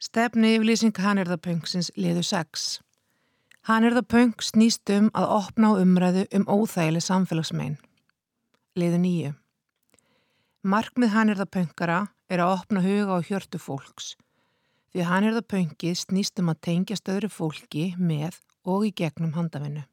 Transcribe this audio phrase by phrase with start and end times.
[0.00, 2.62] Stefni yfirlýsing Hanirðapöngsins liðu 6.
[3.68, 7.74] Hanirðapöng snýst um að opna á umræðu um óþægileg samfélagsmein.
[8.80, 9.34] Liðu 9.
[10.64, 11.98] Markmið Hanirðapöngara
[12.32, 14.14] er að opna huga á hjörtu fólks
[14.94, 19.84] því Hanirðapöngið snýst um að tengja stöðru fólki með og í gegnum handafinnu.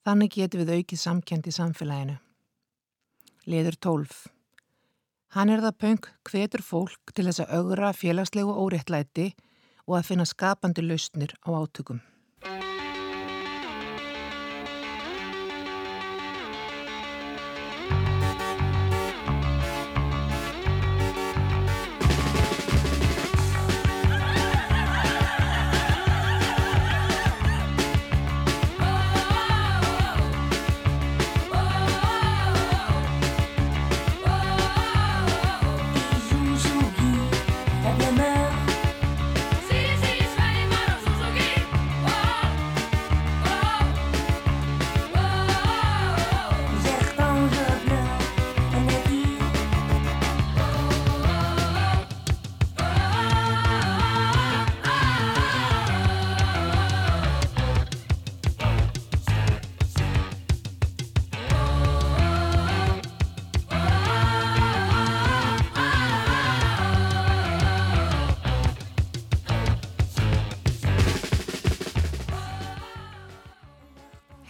[0.00, 2.16] Þannig getur við aukið samkjönd í samfélaginu.
[3.52, 4.33] Liður 12.
[5.34, 9.32] Hann er það pöng hvetur fólk til þess að augra félagslegu óréttlæti
[9.88, 11.98] og að finna skapandi lausnir á átökum.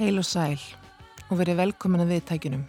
[0.05, 0.61] Heil og sæl
[1.33, 2.65] og verið velkomin að viðtækjunum.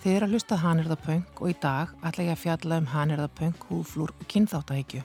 [0.00, 4.14] Þið er að hlusta Hanirðapöng og í dag ætla ég að fjalla um Hanirðapöng, húflúr
[4.16, 5.02] og kynþáttahækju.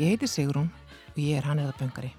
[0.00, 0.70] Ég heiti Sigrún
[1.10, 2.14] og ég er Hanirðapöngari.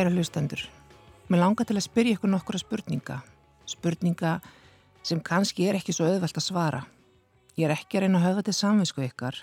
[0.00, 0.62] Kæra hlustendur,
[1.28, 3.18] mér langar til að spyrja ykkur nokkura spurninga.
[3.68, 4.30] Spurninga
[5.04, 6.78] sem kannski er ekki svo auðvelt að svara.
[7.60, 9.36] Ég er ekki að reyna að höfða til samvinsku ykkar.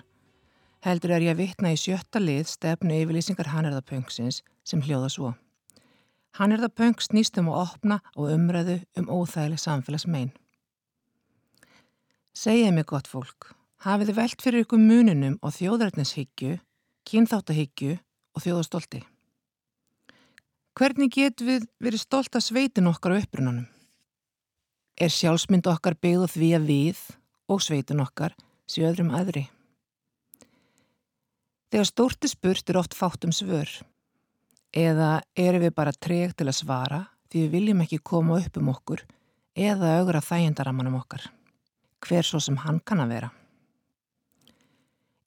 [0.82, 5.30] Heldur er ég að vitna í sjötta lið stefnu yfirlýsingar Hannerðapöngsins sem hljóða svo.
[6.40, 10.32] Hannerðapöng snýst um að opna og umræðu um óþægileg samfélagsmein.
[12.34, 13.52] Segið mig gott fólk,
[13.86, 16.58] hafið þið velt fyrir ykkur mununum á þjóðrætnishyggju,
[17.06, 18.00] kynþáttahyggju
[18.34, 19.04] og þjóðastolti?
[20.78, 23.64] Hvernig getum við verið stolt að sveitin okkar á upprunanum?
[24.94, 27.00] Er sjálfsmynd okkar byggð því að við
[27.50, 28.36] og sveitin okkar
[28.70, 29.48] séu öðrum aðri?
[31.74, 33.66] Þegar stórti spurt er oft fátt um svör.
[34.70, 38.70] Eða erum við bara treg til að svara því við viljum ekki koma upp um
[38.70, 39.02] okkur
[39.58, 41.26] eða augra þægindaramanum okkar.
[42.06, 43.32] Hver svo sem hann kann að vera.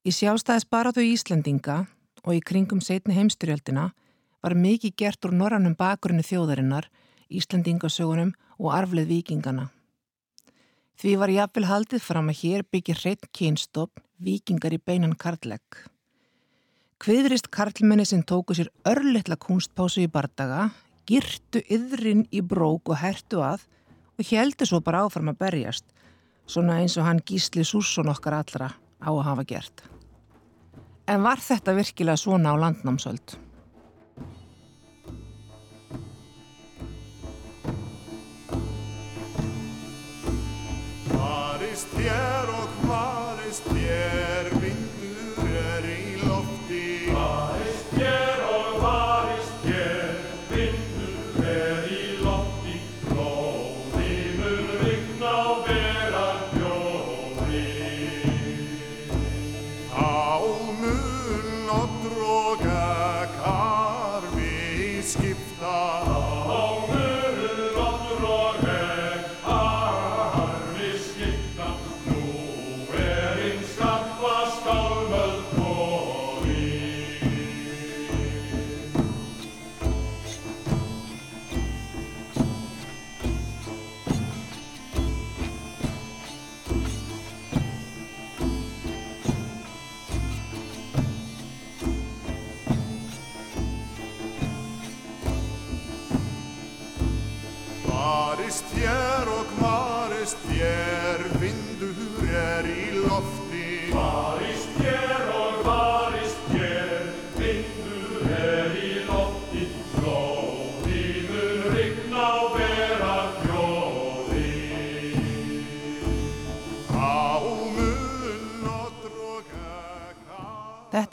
[0.08, 1.82] Í sjálfstæðis baratu Íslendinga
[2.24, 3.90] og í kringum setni heimstyrjöldina
[4.42, 6.88] var mikið gert úr norrannum bakgrunni þjóðarinnar,
[7.32, 9.70] Íslandingasögunum og arfleð vikingana.
[11.00, 15.86] Því var jafnvel haldið fram að hér byggja hreitt kynstofn vikingar í beinan karlæk.
[17.02, 20.68] Hviðrist karlmenni sem tóku sér örlittla kunstpásu í bardaga,
[21.08, 23.64] girtu yðrin í brók og hertu að
[24.18, 25.86] og heldu svo bara áfram að berjast,
[26.46, 28.70] svona eins og hann gísli Sússon okkar allra
[29.02, 29.82] á að hafa gert.
[31.10, 33.34] En var þetta virkilega svona á landnámsöld?
[41.82, 44.41] Varist þér og varist þér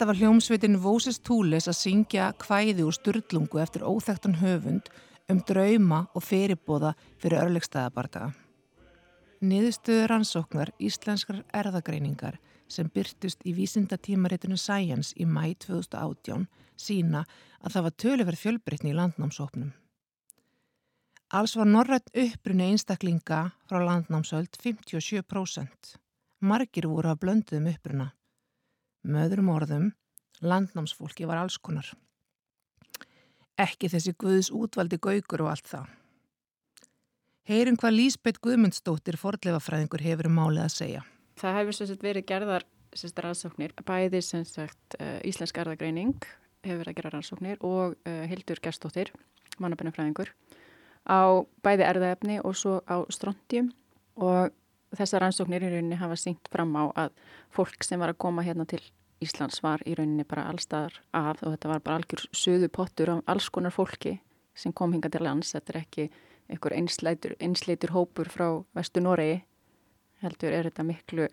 [0.10, 4.88] var hljómsveitin Voses Túles að syngja kvæði úr styrlungu eftir óþektan höfund
[5.30, 8.32] um drauma og fyrirbóða fyrir örlegstæðabardaga.
[9.46, 17.26] Niðurstöður ansóknar íslenskar erðagreiningar sem byrtust í vísindatímaritinu Science í mæ 2018 sína
[17.62, 19.72] að það var töluverð fjölbreytni í landnámsóknum.
[21.38, 26.00] Alls var norrætt uppbrunni einstaklinga frá landnámsöld 57%.
[26.42, 28.16] Margir voru að blönduðum uppbrunna.
[29.08, 29.92] Möðurum orðum,
[30.44, 31.88] landnámsfólki var alls konar.
[33.60, 35.88] Ekki þessi Guðs útvaldi gaugur og allt það.
[37.50, 41.06] Heyrum hvað Lísbeth Guðmundsdóttir fordleifafræðingur hefur um málið að segja.
[41.40, 42.66] Það hefur verið gerðar
[43.24, 44.22] rannsóknir, bæði
[45.00, 46.16] uh, Íslensk erðagreining
[46.66, 49.12] hefur verið að gera rannsóknir og uh, Hildur Gerstóttir,
[49.62, 50.32] mannabennafræðingur,
[51.08, 53.72] á bæði erðaefni og svo á strontium
[54.20, 54.54] og
[54.96, 57.12] þessar rannsóknir í rauninni hafa syngt fram á að
[57.54, 58.82] fólk sem var að koma hérna til
[59.20, 63.24] Íslands var í rauninni bara allstaðar af og þetta var bara algjör söðu pottur af
[63.28, 64.20] alls konar fólki
[64.56, 65.52] sem kom hinga til lands.
[65.52, 66.06] Þetta er ekki
[66.50, 69.42] einhver einsleitur, einsleitur hópur frá vestu Noregi
[70.24, 71.28] heldur er þetta miklu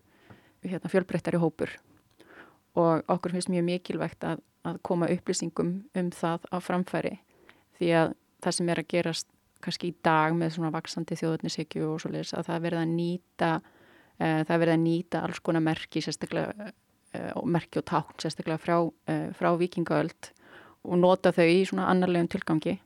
[0.67, 1.73] hérna, fjölbreyttari hópur
[2.77, 7.15] og okkur finnst mjög mikilvægt að, að koma upplýsingum um það á framfæri
[7.79, 8.15] því að
[8.45, 9.29] það sem er að gerast
[9.65, 13.51] kannski í dag með svona vaksandi þjóðurnisíkju og svo leiðis að það verða að nýta
[13.61, 18.79] uh, það verða að nýta alls konar merki sérstaklega uh, merki og tákn sérstaklega frá,
[18.87, 20.33] uh, frá vikingaöld
[20.87, 22.77] og nota þau í svona annarlegum tilgangi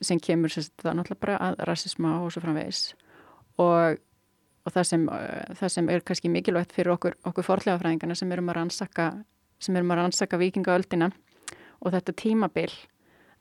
[0.00, 2.94] sem kemur sérstaklega náttúrulega bara að rassisma og svo framvegis.
[3.60, 3.98] Og,
[4.64, 5.08] og það, sem,
[5.58, 9.10] það sem er kannski mikilvægt fyrir okkur, okkur forlegafræðingarna sem erum að rannsaka
[9.60, 11.10] sem erum að rannsaka vikingaöldina
[11.80, 12.72] og þetta tímabil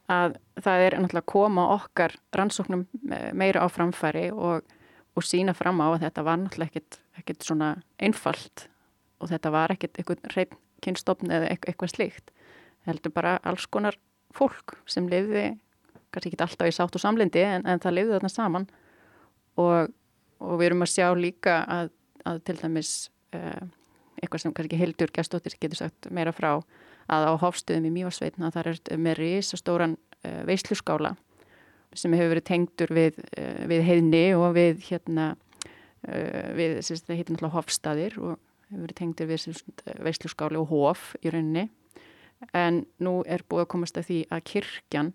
[0.09, 2.87] að það er náttúrulega að koma okkar rannsóknum
[3.37, 4.65] meira á framfæri og,
[5.15, 7.69] og sína fram á að þetta var náttúrulega ekkit, ekkit svona
[8.01, 8.67] einfalt
[9.19, 12.31] og þetta var ekkit eitthvað reynd kynstofn eða eitthvað slíkt.
[12.83, 13.97] Það heldur bara alls konar
[14.35, 15.57] fólk sem lifði,
[16.13, 18.67] kannski ekki alltaf í sátt og samlindi en, en það lifði þarna saman
[19.59, 19.91] og,
[20.39, 21.91] og við erum að sjá líka að,
[22.29, 22.93] að til dæmis
[23.35, 23.65] uh,
[24.21, 26.53] eitthvað sem kannski Hildur Gæstóttir getur sagt meira frá
[27.09, 31.15] að á hófstöðum í Mjósveitna þar er með risastóran uh, veisluskála
[31.97, 37.33] sem hefur verið tengdur við, uh, við heiðni og við hérna uh, við þetta heitir
[37.35, 38.37] náttúrulega hofstaðir og
[38.69, 39.63] hefur verið tengdur við
[40.05, 41.69] veisluskáli og hof í rauninni.
[42.55, 45.13] En nú er búið að komast að því að kirkjan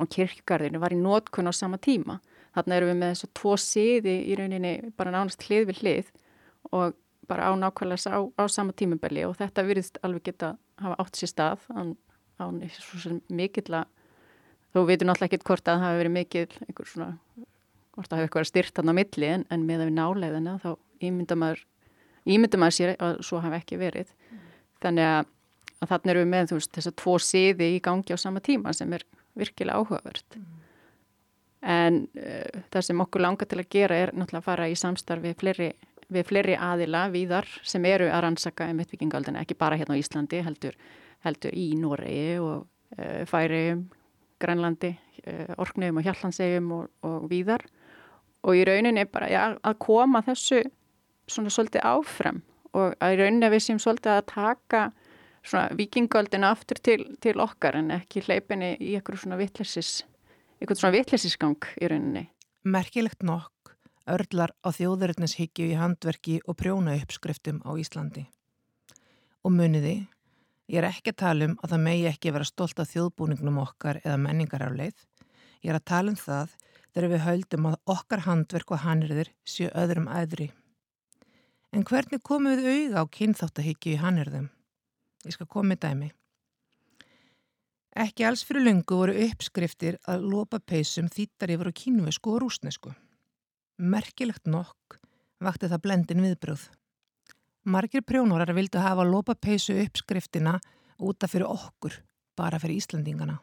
[0.00, 2.20] og kirkgarðinu var í nótkunn á sama tíma.
[2.56, 6.12] Þarna erum við með þessu tvo siði í rauninni bara nánast hlið við hlið
[6.72, 6.96] og
[7.28, 10.54] bara á nákvæmlega á, á sama tímubeli og þetta virðist alveg geta
[10.86, 11.96] hafa átt sér stað án,
[12.42, 12.62] án
[13.32, 13.90] mikill að
[14.72, 17.10] þú veitur náttúrulega ekkert hvort að það hafi verið mikill einhver svona,
[17.92, 20.70] hvort það hafi eitthvað styrt hann á milli en, en með að við náleiðina þá
[21.08, 21.62] ímynda maður,
[22.24, 24.42] ímynda maður sér að svo hafi ekki verið mm.
[24.84, 25.30] þannig að,
[25.78, 28.74] að þannig erum við með veist, þess að tvo siði í gangi á sama tíma
[28.76, 29.06] sem er
[29.38, 30.50] virkilega áhugavert mm.
[31.76, 35.36] en uh, það sem okkur langar til að gera er náttúrulega að fara í samstarfi
[35.40, 35.72] fleiri
[36.12, 40.42] við fleiri aðila víðar sem eru að rannsaka um vittvikingaldina, ekki bara hérna á Íslandi,
[40.44, 40.76] heldur,
[41.26, 42.66] heldur í Noregi og
[42.98, 43.86] uh, Færium,
[44.42, 44.92] Grænlandi,
[45.26, 47.64] uh, Orknöfum og Hjallansegjum og, og víðar
[48.42, 50.62] og í rauninni bara ja, að koma þessu
[51.30, 52.42] svona svolítið áfram
[52.74, 54.82] og að í rauninni við séum svolítið að taka
[55.42, 60.02] svona vikingaldina aftur til, til okkar en ekki hleypinni í eitthvað svona vittlesis,
[60.60, 62.28] eitthvað svona vittlesisgang í rauninni.
[62.62, 63.61] Merkilegt nokk
[64.10, 68.24] örlar á þjóðverðnishyggju í handverki og prjóna uppskriftum á Íslandi.
[69.42, 69.94] Og muniði,
[70.70, 74.00] ég er ekki að tala um að það megi ekki vera stolt af þjóðbúningnum okkar
[74.04, 74.96] eða menningararleið.
[75.62, 76.56] Ég er að tala um það
[76.92, 80.50] þegar við höldum að okkar handverk og hannirðir séu öðrum aðri.
[81.72, 84.50] En hvernig komum við auða á kynþáttahyggju í hannirðum?
[85.24, 86.10] Ég skal koma með dæmi.
[88.02, 92.92] Ekki alls fyrir lungu voru uppskriftir að lopa peysum þýttar yfir á kínvesku og rúsnesku.
[93.82, 95.00] Merkilegt nokk
[95.42, 96.68] vakti það blendin viðbröð.
[97.66, 100.52] Margir prjónorar vildu hafa lópapeisu uppskriftina
[101.02, 101.96] útaf fyrir okkur,
[102.38, 103.40] bara fyrir Íslandingana.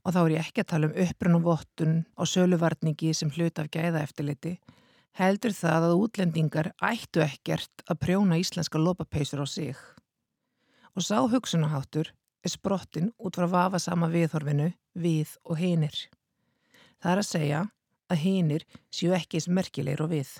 [0.00, 4.00] Og þá er ég ekki að tala um upprunnuvottun og söluvarningi sem hlut af gæða
[4.06, 4.54] eftirliti,
[5.20, 9.76] heldur það að útlendingar ættu ekkert að prjóna íslenska lópapeisur á sig.
[10.96, 12.08] Og sá hugsunaháttur
[12.40, 16.08] er sprottin út frá vafasama viðhorfinu við og hinir.
[17.04, 17.60] Það er að segja
[18.10, 20.32] að hinnir séu ekki eins merkilegir og við.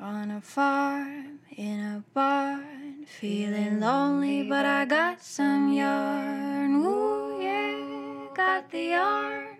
[0.00, 8.26] On a farm, in a barn Feeling lonely but I got some yarn Ooh yeah,
[8.34, 9.56] got the yarn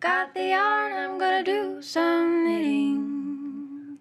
[0.00, 3.98] Got the yarn, I'm gonna do some knitting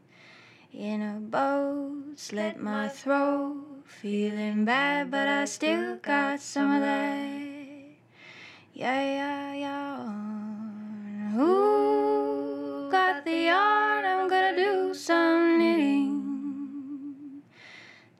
[0.73, 7.31] In a boat, slit my throat feeling bad, but I still got some of that.
[8.73, 9.87] Yeah, yeah.
[11.31, 11.76] Who got
[13.27, 14.05] the yarn?
[14.05, 16.07] I'm gonna do some knitting.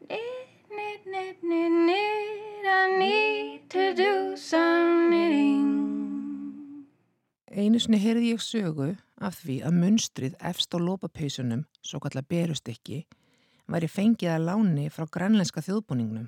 [0.10, 2.66] Knit, knit, knit, knit, knit.
[2.68, 5.68] I need to do some knitting.
[7.58, 13.06] Einu sinni heyrði ég sögu af því að munstrið efst á lópapeysunum, svo kallar berustykki,
[13.72, 16.28] væri fengið að láni frá grænlenska þjóðbúningnum.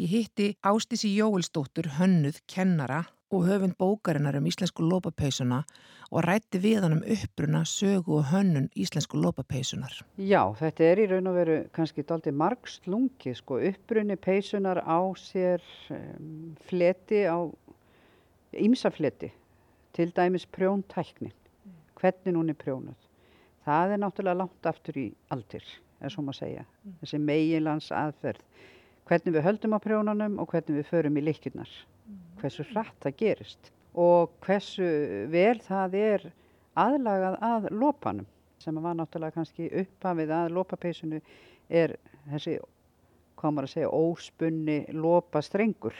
[0.00, 5.62] Ég hitti Ástísi Jóelsdóttur hönnuð kennara og höfund bókarinnar um íslensku lópapeysuna
[6.10, 9.96] og rætti við hann um uppruna, sögu og hönnun íslensku lópapeysunar.
[10.18, 15.64] Já, þetta er í raun og veru kannski daldi margslungi, sko, upprunni peysunar á sér
[15.90, 17.38] um, fleti á,
[18.54, 19.32] ímsa fleti,
[19.96, 21.34] til dæmis prjóntæknin,
[21.98, 23.10] hvernig hún er prjónuð.
[23.66, 25.66] Það er náttúrulega langt aftur í aldir,
[25.98, 26.64] er svo maður að segja,
[27.02, 28.46] þessi meginlands aðferð,
[29.10, 31.70] hvernig við höldum á prjónunum og hvernig við förum í likjurnar,
[32.40, 34.86] hversu hratt það gerist og hversu
[35.32, 36.24] vel það er
[36.76, 38.26] aðlagað að lopanum
[38.60, 41.20] sem var náttúrulega kannski upphafið að lopapeysunu
[41.68, 41.94] er
[42.30, 42.56] þessi,
[43.38, 45.94] hvað maður að segja, óspunni lopastrengur.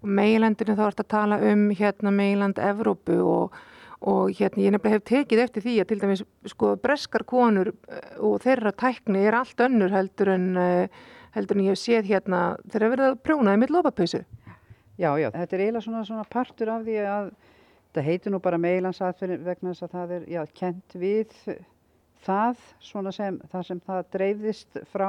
[0.00, 3.58] Og meilendinu þá ert að tala um hérna meiland Evrópu og,
[4.00, 6.24] og hérna ég nefnilega hef tekið eftir því að til dæmis
[6.54, 11.02] sko breskar konur eh, og þeirra tækni er allt önnur heldur en, eh,
[11.36, 14.24] heldur en ég hef séð hérna þeirra verið að prjónaði mitt lopapeysu.
[15.00, 17.28] Já, já, þetta er eiginlega svona, svona partur af því að
[17.88, 21.36] þetta heitir nú bara meilansaðferð vegna þess að það er, já, kent við
[22.26, 25.08] það, svona sem það sem það dreifðist frá.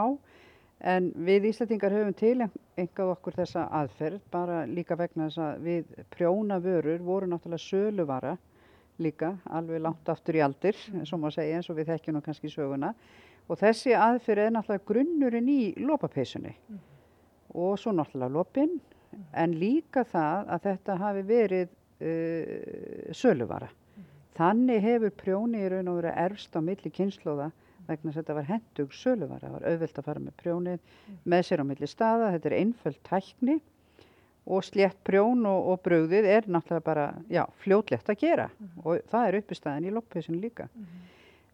[0.94, 2.38] En við Íslandingar höfum til
[2.80, 8.32] engað okkur þessa aðferð bara líka vegna þess að við prjóna vörur voru náttúrulega söluvara
[9.02, 12.24] líka, alveg langt aftur í aldir, eins og maður segja, eins og við þekkjum nú
[12.24, 12.94] kannski söguna.
[13.52, 16.56] Og þessi aðferð er náttúrulega grunnurinn í lopapeysunni.
[17.60, 18.80] Og svo náttúrulega lopinn
[19.34, 23.72] en líka það að þetta hafi verið uh, söluvara.
[24.38, 27.52] Þannig hefur prjóni í raun og verið erfst á milli kynnslóða
[27.88, 29.44] vegna þetta var hendug söluvara.
[29.44, 30.96] Það var auðvelt að fara með prjónið
[31.34, 32.32] með sér á milli staða.
[32.36, 33.58] Þetta er einföld tækni
[34.52, 38.48] og slétt prjón og, og brugðið er náttúrulega bara já, fljótlegt að gera
[38.82, 40.68] og það er uppistæðin í lopphausinu líka.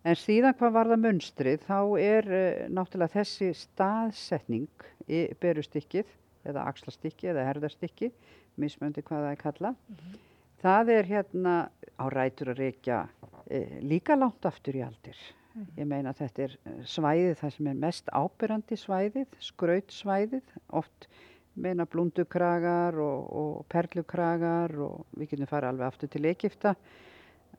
[0.08, 6.14] En síðan hvað var það munstrið þá er uh, náttúrulega þessi staðsetning í berustykkið
[6.48, 8.12] eða axlastykki eða herðastykki,
[8.62, 9.74] mismöndi hvað það er kalla.
[10.62, 11.56] Það er hérna
[11.98, 13.01] á rætur að reykja
[13.46, 15.20] e, líka langt aftur í aldir.
[15.77, 21.08] Ég meina að þetta er eh, svæðið það sem er mest ábyrrandi svæðið, skrautsvæðið, oft
[21.58, 26.75] meina blundukragar og, og perlukragar og við getum fara alveg aftur til Egipta.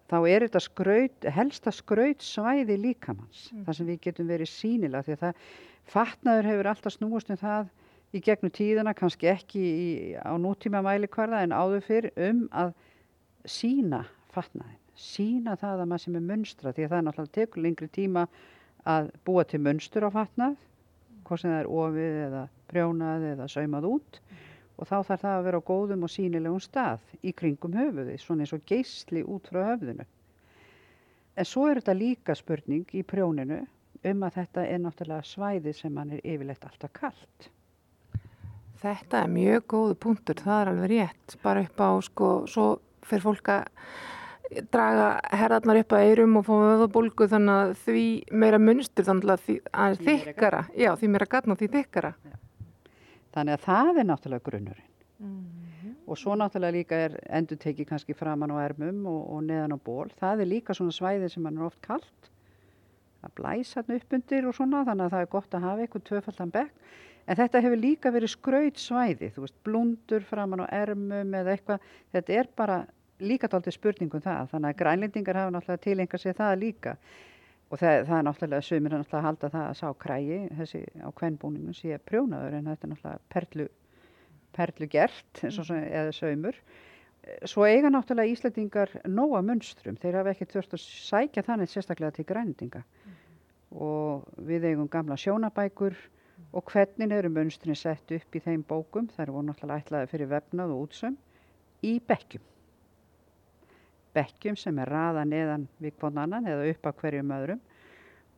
[0.09, 5.25] Þá er þetta skraut, helsta skrautsvæði líkamanns, þar sem við getum verið sínilega því að
[5.25, 5.43] það
[5.89, 7.75] fatnaður hefur alltaf snúast um það
[8.15, 12.73] í gegnum tíðina, kannski ekki í, á nútíma mælikvarða en áður fyrr um að
[13.49, 17.65] sína fatnaðin, sína það að maður sem er munstra því að það er náttúrulega tekur
[17.65, 18.27] lengri tíma
[18.89, 20.57] að búa til munstur á fatnað,
[21.29, 24.21] hvort sem það er ofið eða prjónað eða saumað út
[24.79, 28.45] og þá þarf það að vera á góðum og sínilegum stað í kringum höfuði, svona
[28.45, 30.07] eins og geysli út frá höfðinu.
[31.39, 33.65] En svo er þetta líka spurning í prjóninu
[34.07, 37.49] um að þetta er náttúrulega svæði sem mann er yfirleitt alltaf kallt.
[38.79, 42.67] Þetta er mjög góðu punktur, það er alveg rétt, bara upp á sko, svo
[43.09, 43.65] fyrir fólk að
[44.73, 48.05] draga herðarnar upp að eirum og fá öðabólgu þannig að því
[48.43, 51.71] meira munstur þannig að því að Því meira þykkara, já því meira gatn og því
[51.75, 52.13] þykkara.
[53.35, 54.87] Þannig að það er náttúrulega grunnurinn.
[56.09, 59.79] Og svo náttúrulega líka er endur tekið kannski framan á ermum og, og neðan á
[59.85, 60.09] ból.
[60.17, 62.31] Það er líka svona svæði sem mann er oft kallt.
[63.19, 66.07] Það blæs hann upp undir og svona þannig að það er gott að hafa eitthvað
[66.09, 66.89] tvöfaldan bekk.
[67.29, 71.89] En þetta hefur líka verið skraut svæði, þú veist, blundur framan á ermum eða eitthvað.
[72.15, 72.79] Þetta er bara
[73.21, 74.47] líka dálítið spurningum það.
[74.55, 76.95] Þannig að grænlendingar hafa náttúrulega tilengað sér það líka.
[77.69, 80.83] Og það, það er náttúrulega, sumir er náttúrulega að halda það að sá krægi, þessi
[81.05, 83.67] á kvennbúningum sé prjónaður en þetta er náttúrulega perlu,
[84.57, 86.61] perlu gert, svo, eða saumur.
[87.45, 92.25] Svo eiga náttúrulega Íslandingar nóga munstrum, þeir hafa ekki þurft að sækja þannig sérstaklega til
[92.31, 92.87] grænlendinga.
[93.77, 95.99] Og við eigum gamla sjónabækur
[96.53, 100.75] og hvernig eru munstrin sett upp í þeim bókum, það eru náttúrulega ætlaði fyrir vefnað
[100.75, 101.19] og útsömm,
[101.85, 102.45] í bekkjum.
[104.17, 107.61] Bekkjum sem er raða neðan við hvern annan eða upp að hverjum öðrum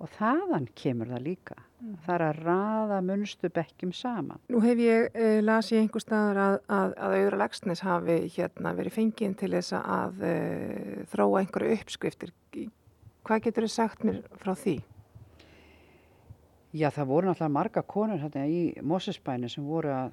[0.00, 1.57] og þaðan kemur það líka.
[2.05, 4.40] Það er að raða munstu bekkjum saman.
[4.52, 8.97] Nú hef ég uh, lasið einhver staðar að, að, að auðra lagsnes hafi hérna verið
[8.97, 12.35] fengið til þess að uh, þróa einhverju uppskriftir.
[13.29, 14.81] Hvað getur þið sagt mér frá því?
[16.71, 20.12] Já, það voru náttúrulega marga konur hérna í Mosesbæni sem voru að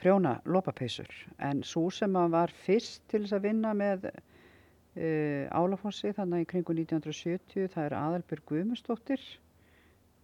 [0.00, 1.10] prjóna lopapeysur.
[1.38, 6.48] En svo sem að var fyrst til þess að vinna með uh, Álafossi þannig í
[6.50, 9.22] kringu 1970 það er Aðalbjörg Guðmustóttir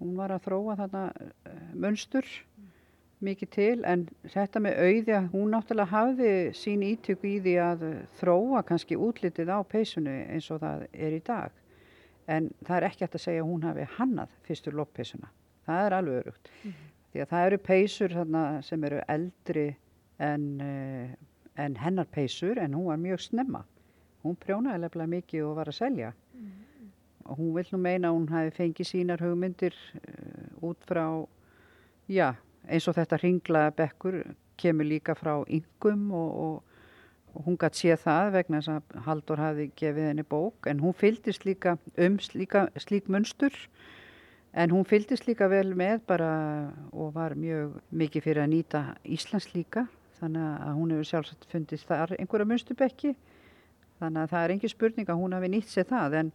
[0.00, 2.26] hún var að þróa þarna uh, munstur
[3.22, 3.78] mikið til.
[3.86, 7.88] En þetta með auði að hún náttúrulega hafði sín ítök í því að
[8.18, 11.64] þróa kannski útlitið á peysunni eins og það er í dag.
[12.26, 15.30] En það er ekki hægt að segja að hún hafi hannað fyrstur loppeysuna
[15.66, 16.52] það er alveg örugt
[17.16, 19.66] því að það eru peysur þarna sem eru eldri
[20.22, 21.08] en, uh,
[21.64, 23.64] en hennar peysur en hún var mjög snemma.
[24.26, 26.12] Hún prjónaði lefnilega mikið og var að selja.
[27.26, 31.06] Og hún vil nú meina hún hafi fengið sínar hugmyndir uh, út frá
[32.06, 32.34] já,
[32.68, 34.22] eins og þetta ringlaða bekkur
[34.60, 36.62] kemur líka frá yngum og, og,
[37.44, 40.68] hún gætt séð það vegna þess að Haldur hafi gefið henni bók.
[40.70, 43.52] En hún fylgdist líka um slíka, slík munstur
[44.56, 46.32] en hún fylgdist líka vel með bara
[46.96, 49.84] og var mjög mikið fyrir að nýta Íslands líka.
[50.16, 53.10] Þannig að hún hefur sjálfsagt fundist þar einhverja munstubekki
[54.00, 56.16] þannig að það er engin spurning að hún hafi nýtt sér það.
[56.20, 56.30] En,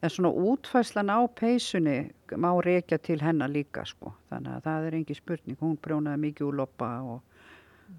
[0.00, 1.98] en svona útfæslan á peysunni
[2.40, 4.14] má reykja til hennar líka sko.
[4.32, 5.58] Þannig að það er engin spurning.
[5.60, 7.20] Hún brjónaði mikið úr loppa og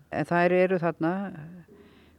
[0.10, 1.14] en þær eru þarna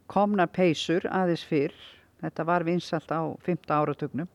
[0.07, 1.75] komnar peysur aðeins fyrr.
[2.23, 3.67] Þetta var vinsalt á 5.
[3.67, 4.31] áratugnum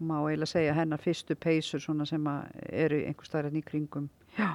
[0.00, 2.24] má eiginlega segja hennar fyrstu peysur svona sem
[2.70, 4.54] eru einhver staðar í kringum já,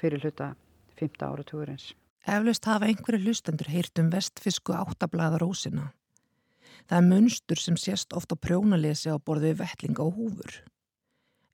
[0.00, 0.54] fyrir hluta
[1.00, 1.20] 5.
[1.26, 1.92] áratugurins
[2.28, 5.86] Eflaust hafa einhverju hlustendur heyrt um vestfisku áttablaða rósina.
[6.88, 10.58] Það er munstur sem sést ofta prjónalesi á borði við vettlinga og húfur.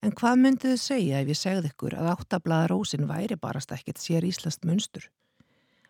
[0.02, 4.02] En hvað myndið þið segja ef ég segði ykkur að áttablaða rósin væri barast ekkert
[4.02, 5.06] sér íslenskt munstur?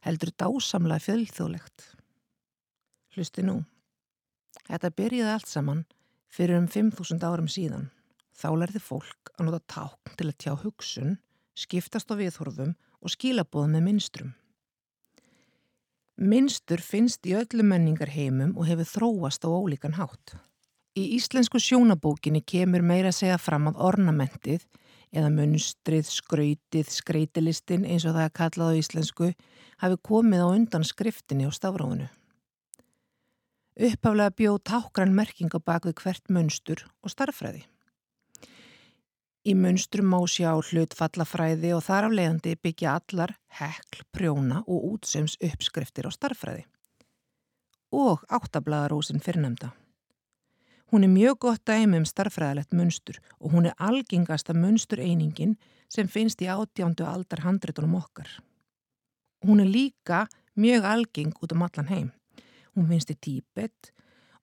[0.05, 1.89] Heldur dásamlega fjöldþjóðlegt.
[3.17, 3.63] Hlusti nú.
[4.69, 5.85] Þetta byrjiði allt saman
[6.33, 7.91] fyrir um 5.000 árum síðan.
[8.37, 11.15] Þá lærði fólk að nota tákn til að tjá hugsun,
[11.57, 14.35] skiptast á viðhorfum og skilabóð með minnstrum.
[16.17, 20.37] Minnstur finnst í öllu menningar heimum og hefur þróast á ólíkan hátt.
[20.97, 24.65] Í íslensku sjónabókinni kemur meira að segja fram að ornamentið
[25.13, 29.29] eða munstrið, skrautið, skreitilistin eins og það er kallað á íslensku
[29.83, 32.09] hafi komið á undan skriftinni og stafráðinu.
[33.77, 37.67] Uppaflega bjóð tákran merking á bakvið hvert munstur og starffræði.
[39.45, 45.37] Í munstrum má sjá hlutfallafræði og þar af leiðandi byggja allar hekl, prjóna og útsöms
[45.45, 46.65] uppskriftir á starffræði.
[47.93, 49.75] Og áttablaðarósin fyrrnemda.
[50.91, 55.59] Hún er mjög gott dæmi um starffræðilegt munstur og hún er algengasta munstureiningin
[55.93, 58.29] sem finnst í átjándu aldar handritunum okkar.
[59.45, 62.13] Hún er líka mjög algeng út um allan heim.
[62.77, 63.91] Hún finnst í Tíbet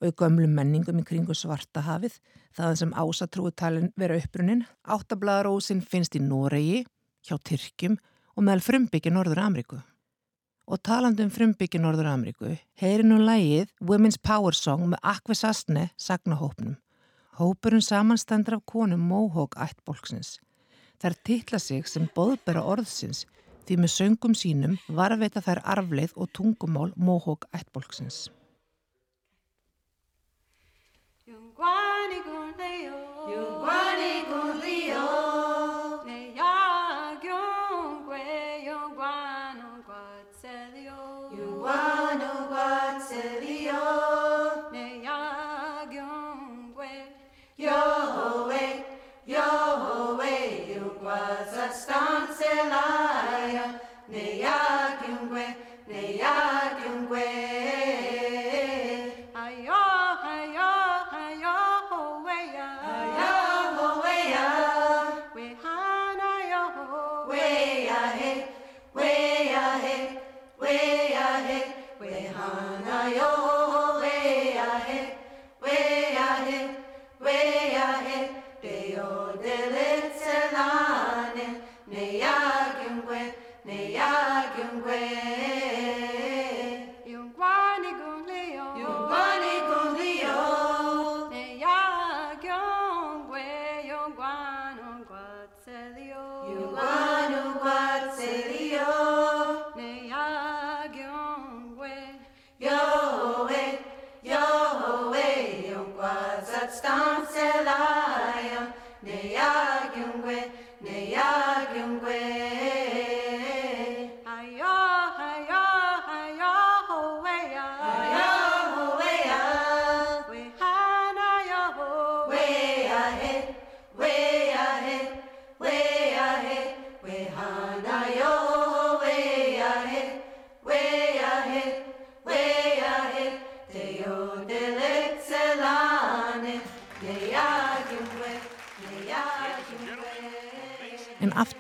[0.02, 2.18] og í gömlu menningum í kringu svartahafið,
[2.58, 4.66] þaðan sem ásatrúutalinn vera uppbrunnin.
[4.84, 6.82] Áttablaðarósin finnst í Noregi,
[7.24, 8.00] hjá Tyrkjum
[8.34, 9.80] og meðal frumbyggja Norður Ameríku.
[10.68, 16.78] Og talandum frumbyggja Norður Ameríku heyri nú lægið Women's Power Song með Akve Sastne sagnahópnum.
[17.38, 20.38] Hópurinn samanstendur af konum Mohawk ættbólksins.
[21.02, 23.26] Þær titla sig sem boðbera orðsins
[23.68, 28.28] því með söngum sínum varveita þær arfleið og tungumál Mohawk ættbólksins.
[31.28, 32.98] Yungwani gun leo.
[33.32, 34.14] Yungwani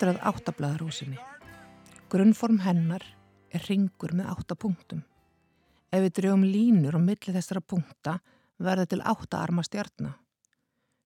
[0.04, 1.18] aftur að áttablaðarúsinni.
[2.12, 3.04] Grunnform hennar
[3.56, 5.04] er ringur með áttapunktum.
[5.96, 8.18] Ef við drögum línur á milli þessara punkta
[8.60, 10.18] verða til áttaarma stjarnar.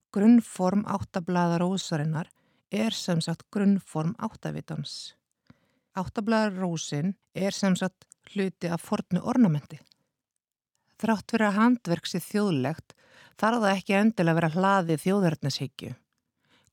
[0.09, 2.31] Grunnform áttablaðarósarinnar
[2.73, 5.13] er sem sagt grunnform áttavitans.
[5.93, 9.77] Áttablaðarósin er sem sagt hluti af fornu ornamenti.
[10.97, 12.97] Þrátt fyrir að handverk sé þjóðlegt
[13.37, 15.93] þarf það ekki endilega að vera hlaðið þjóðverðnishyggju.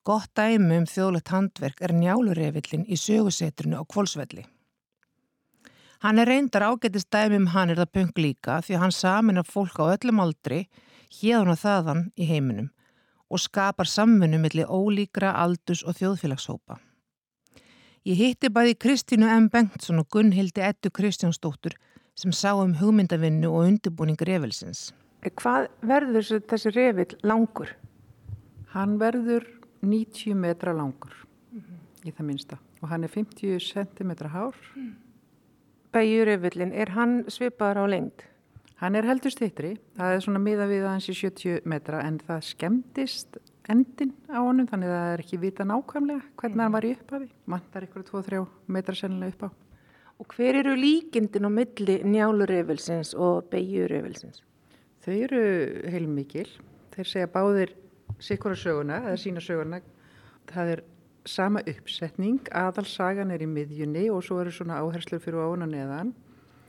[0.05, 4.43] Gott dæmi um þjóðlegt handverk er njálurefillin í sögusetrinu á Kvolsvelli.
[6.05, 9.81] Hann er reyndar ágætist dæmi um hann er það punk líka því hann saminar fólk
[9.81, 10.67] á öllum aldri,
[11.09, 12.69] hérðan og þaðan í heiminum
[13.33, 16.77] og skapar samfunnu millir ólíkra aldus og þjóðfélagshópa.
[18.05, 19.49] Ég hitti bæði Kristínu M.
[19.49, 21.79] Bengtsson og Gunnhildi Ettu Kristjánsdóttur
[22.13, 24.91] sem sá um hugmyndavinnu og undirbúning revelsins.
[25.25, 27.73] Hvað verður þessi revill langur?
[28.77, 29.49] Hann verður
[29.89, 31.15] 90 metra langur
[32.05, 34.55] í það minnsta og hann er 50 cm hár.
[35.95, 38.25] Bæjurevillin, er hann svipaður á lengd?
[38.83, 42.41] Hann er heldur stittri, það er svona miða við hans í 70 metra en það
[42.49, 43.39] skemmtist
[43.71, 47.29] endin á honum þannig að það er ekki vita nákvæmlega hvernig hann var í upphafi.
[47.49, 48.43] Mantar ykkur 2-3
[48.77, 49.51] metra sennilega upp á.
[50.21, 54.43] Og hver eru líkindin á milli njálurevelsins og bæjurevelsins?
[55.05, 55.43] Þau eru
[55.91, 56.49] heilmikil.
[56.95, 57.73] Þeir segja báðir
[58.23, 59.81] sikkura söguna eða sína söguna.
[60.51, 60.83] Það er
[61.25, 66.13] sama uppsetning, aðalsagan er í miðjunni og svo eru svona áherslur fyrir og neðan.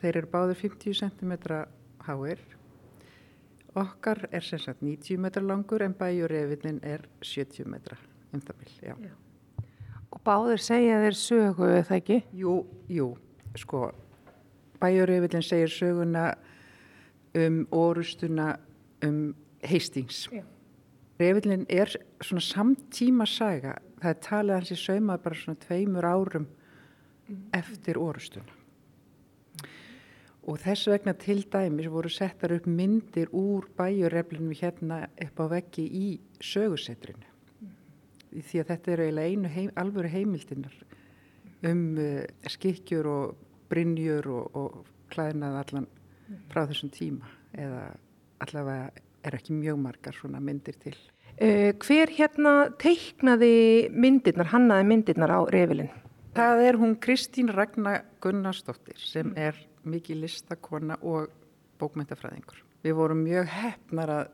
[0.00, 1.32] Þeir eru báðir 50 cm
[2.06, 2.40] háir.
[3.76, 7.98] Okkar er sem sagt 90 metra langur en bæjurefinin er 70 metra
[8.32, 8.94] um það vil, já.
[9.04, 9.12] Já.
[10.10, 12.22] Og báðir segja þeir sögu, eða ekki?
[12.32, 12.56] Jú,
[12.88, 13.10] jú,
[13.58, 13.90] sko,
[14.80, 16.30] bæjurefinin segir söguna
[17.36, 18.54] um orustuna
[19.04, 20.28] um Hastings.
[20.32, 20.44] Já.
[21.16, 21.88] Refilin er
[22.20, 23.76] svona samtíma saga.
[24.02, 26.48] Það er talið hans í saumað bara svona tveimur árum
[27.56, 28.52] eftir orustuna.
[30.46, 35.86] Og þess vegna til dæmis voru settar upp myndir úr bæjureflinu hérna upp á veggi
[35.88, 37.24] í sögusetrinu.
[38.36, 40.76] Því að þetta eru eiginlega einu heim, alvöru heimildinnar
[41.66, 43.36] um uh, skikkjur og
[43.70, 44.76] brynjur og, og
[45.10, 45.88] klæðnað allan
[46.52, 47.88] frá þessum tíma eða
[48.44, 50.96] allavega er ekki mjög margar svona myndir til.
[51.36, 55.90] Uh, hver hérna teiknaði myndirnar, hannaði myndirnar á revilin?
[56.36, 59.56] Það er hún Kristín Ragnar Gunnarsdóttir sem er
[59.88, 61.30] mikið listakona og
[61.80, 62.62] bókmyndafræðingur.
[62.84, 64.24] Við vorum mjög hefnar að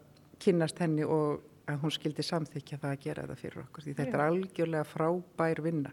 [0.42, 3.84] kynnast henni og að hún skildi samþykja það að gera þetta fyrir okkur.
[3.84, 5.92] Því þetta er algjörlega frábær vinna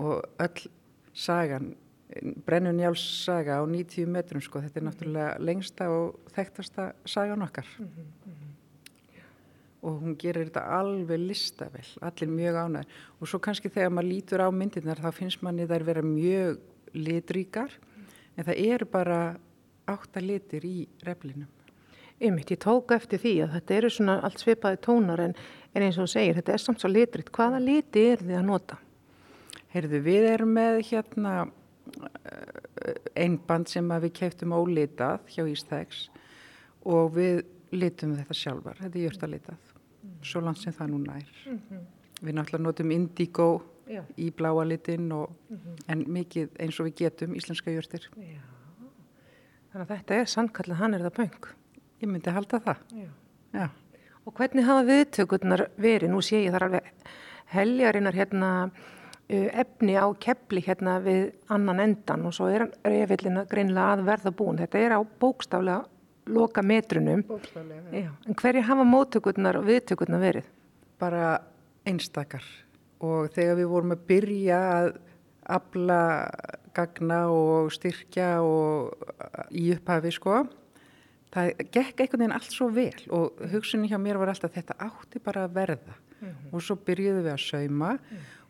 [0.00, 0.66] og öll
[1.14, 1.72] sagan,
[2.46, 7.68] Brennun Njáls saga á 90 metrum sko, þetta er náttúrulega lengsta og þekktasta sagan okkar.
[9.84, 13.00] Og hún gerir þetta alveg listavel, allir mjög ánæður.
[13.20, 16.60] Og svo kannski þegar maður lítur á myndirnar þá finnst manni þær vera mjög
[16.94, 17.74] litríkar
[18.36, 19.18] en það eru bara
[19.88, 21.50] átta litir í reflinum.
[22.20, 25.34] Einmitt, ég tók eftir því að þetta eru svona allt svipaði tónar en,
[25.74, 27.32] en eins og þú segir, þetta er samt svo litritt.
[27.34, 28.78] Hvaða liti er þið að nota?
[29.74, 31.34] Heyrðu, við erum með hérna
[33.16, 36.08] einband sem að við keftum ólitað hjá Ístæks
[36.84, 39.70] og við litum þetta sjálfar, þetta er jörtalitað,
[40.24, 41.30] svo langt sem það núna er.
[42.24, 43.48] Við náttúrulega notum indigo
[43.90, 44.02] Já.
[44.16, 45.32] í bláa litin og,
[45.90, 48.08] en mikið eins og við getum íslenska jörtir.
[48.16, 48.40] Já.
[49.72, 51.48] Þannig að þetta er sannkallið hann er það pöng.
[52.00, 52.84] Ég myndi halda það.
[52.94, 53.08] Já.
[53.54, 53.66] Já.
[54.24, 56.12] Og hvernig hafa viðtökurnar verið?
[56.14, 56.92] Nú sé ég þar alveg
[57.52, 58.50] heljarinnar hérna
[59.28, 64.60] efni á kepli hérna við annan endan og svo er reyfillina greinlega að verða búin.
[64.60, 65.84] Þetta er á bókstaflega
[66.34, 67.24] loka metrunum.
[67.28, 67.88] Bókstaflega.
[67.92, 68.10] Já.
[68.28, 70.52] En hverju hafa móttökurnar og viðtökurnar verið?
[71.00, 71.38] Bara
[71.88, 72.44] einstakar
[73.04, 74.90] og þegar við vorum að byrja að
[75.54, 76.00] afla
[76.74, 78.94] gagna og styrkja og
[79.52, 80.44] í upphafi sko
[81.34, 85.22] það gekk einhvern veginn allt svo vel og hugsunin hjá mér var alltaf þetta átti
[85.24, 85.98] bara að verða
[86.54, 87.90] og svo byrjuðum við að sauma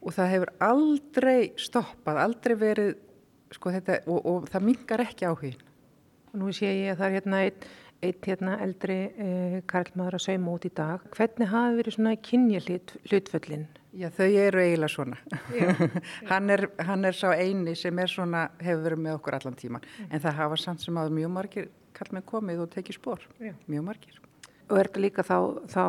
[0.04, 2.92] og það hefur aldrei stoppað, aldrei verið
[3.54, 5.64] sko þetta og, og það mingar ekki áhugin.
[6.34, 7.66] Nú sé ég að það er hérna einn
[8.04, 11.04] eitt hérna eldri eh, karlmaður að sauma út í dag.
[11.14, 13.64] Hvernig hafi verið svona kynja hlut, hlutföllin?
[13.94, 15.18] Já, þau eru eiginlega svona.
[16.32, 19.86] hann, er, hann er sá eini sem er svona, hefur verið með okkur allan tíman.
[20.10, 23.26] En það hafa samt sem að mjög margir kallmenn komið og tekið spór.
[23.70, 24.20] Mjög margir.
[24.70, 25.38] Og er þetta líka þá,
[25.70, 25.84] þá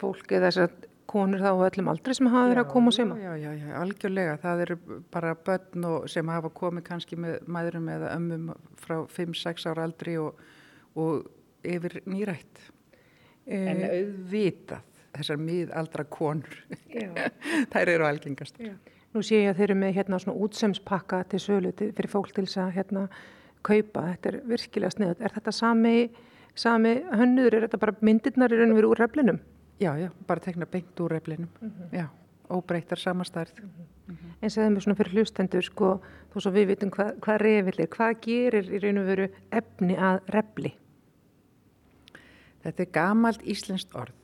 [0.00, 0.76] fólk eða þessar
[1.10, 3.18] konur þá á öllum aldri sem hafa verið að koma og sauma?
[3.20, 4.36] Já, já, já, algjörlega.
[4.42, 4.76] Það eru
[5.12, 10.16] bara börn og, sem hafa komið kannski með maðurum eða ömmum frá 5-6 ára aldri
[10.22, 10.40] og,
[10.96, 11.28] og
[11.64, 12.66] yfir nýrætt.
[13.44, 16.58] En auðvitað þessar miðaldra konur,
[17.72, 18.58] þær eru algengast.
[18.58, 18.74] Já.
[19.14, 22.32] Nú sé ég að þeir eru með hérna svona útsemspakka til sölu til, fyrir fólk
[22.34, 23.04] til þess að hérna
[23.64, 24.08] kaupa.
[24.08, 25.20] Þetta er virkilega sniðut.
[25.22, 26.08] Er þetta sami,
[26.58, 27.60] sami hönnuður?
[27.60, 29.38] Er þetta bara myndirnar í raun og veru úr reflinum?
[29.80, 31.50] Já, já, bara tekna beint úr reflinum.
[31.92, 32.08] Já,
[32.50, 33.58] óbreytar samastærð.
[34.40, 35.90] En segðum við svona fyrir hlustendur sko,
[36.32, 37.90] þó svo við vitum hvað, hvað revill er.
[37.90, 40.74] Hvað gerir í raun og veru efni að refli?
[42.64, 44.16] Þetta er gamalt íslenskt orð.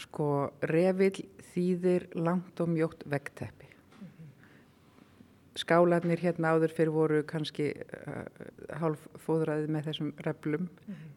[0.00, 3.70] Sko, revill þýðir langt og mjótt vegteppi.
[5.56, 8.26] Skálarnir hérna áður fyrir voru kannski uh,
[8.76, 10.66] hálf fóðraðið með þessum reflum,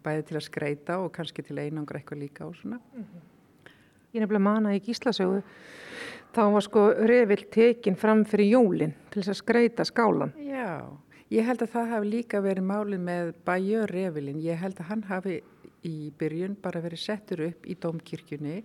[0.06, 2.80] bæði til að skreita og kannski til einangra eitthvað líka og svona.
[4.10, 5.44] Ég nefnilega mana í gíslasögu,
[6.34, 10.34] þá var sko revill tekin fram fyrir jólinn til þess að skreita skálan.
[10.42, 10.90] Já,
[11.30, 14.42] ég held að það hafi líka verið málið með bæjör refilinn.
[14.42, 15.40] Ég held að hann hafi
[15.86, 18.58] í byrjun bara verið settur upp í domkirkjunni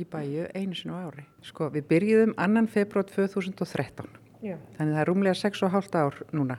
[0.00, 1.24] í bæju einu sinu ári.
[1.48, 4.10] Sko, við byrjuðum annan februar 2013.
[4.40, 4.56] Já.
[4.76, 6.56] Þannig það er rúmlega 6,5 ár núna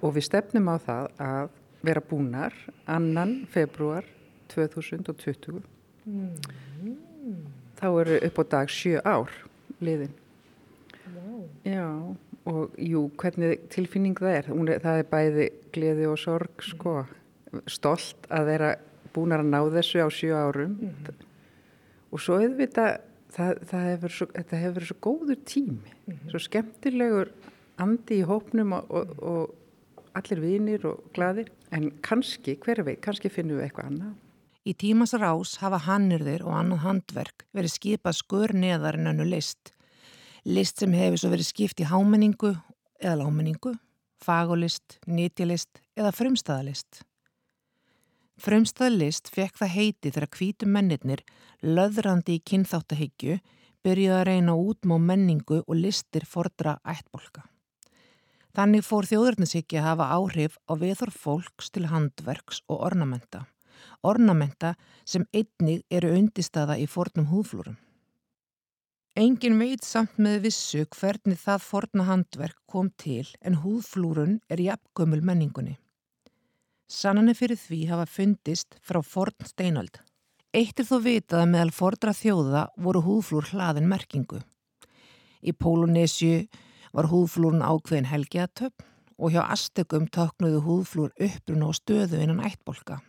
[0.00, 1.54] og við stefnum á það að
[1.88, 4.04] vera búnar annan februar
[4.52, 5.62] 2020.
[7.78, 9.34] Þá eru upp á dag 7 ár
[9.84, 10.14] liðin.
[11.66, 11.86] Já,
[12.48, 14.50] og jú, hvernig tilfinning það er.
[14.74, 16.94] Er það er bæði gleði og sorg, sko.
[17.70, 18.72] Stolt að vera
[19.14, 20.74] búnar að ná þessu á 7 árum.
[22.10, 22.98] Og svo auðvitað,
[23.36, 25.96] það, það hefur svo, þetta hefur verið svo góður tími,
[26.32, 27.32] svo skemmtilegur
[27.78, 31.52] andi í hópnum og, og, og allir vinir og gladir.
[31.74, 34.16] En kannski, hver veit, kannski finnum við eitthvað annað.
[34.68, 39.70] Í tímas rás hafa hannirðir og annað handverk verið skipað skur neðar en önnu list.
[40.44, 42.50] List sem hefur svo verið skipt í hámenningu
[43.00, 43.72] eða lámenningu,
[44.20, 47.00] fagolist, nýtjalist eða frumstæðalist.
[48.44, 51.24] Frumstæðalist fekk það heiti þegar hvítu mennirnir,
[51.64, 53.40] löðrandi í kynþáttahyggju,
[53.80, 57.48] byrjuði að reyna út má menningu og listir fordra ættbolka.
[58.52, 63.46] Þannig fór þjóðurnishyggja að hafa áhrif á viður fólks til handverks og ornamenta.
[64.06, 67.76] Ornamenta sem einnig eru undistaða í fornum húðflúrum.
[69.18, 75.24] Engin veit samt með vissu hvernig það forna handverk kom til en húðflúrun er jafngömmul
[75.26, 75.74] menningunni.
[76.88, 79.98] Sannanir fyrir því hafa fundist frá forn steinöld.
[80.54, 84.38] Eitt er þó vitað að meðal fordra þjóða voru húðflúr hlaðin merkingu.
[85.42, 86.46] Í Pólunesiu
[86.94, 88.86] var húðflúrun ákveðin helgiatöpp
[89.18, 93.02] og hjá Aztekum töknuðu húðflúr uppruna og stöðu innan ættbolka.